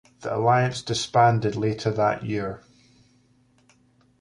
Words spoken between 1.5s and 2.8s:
later that year.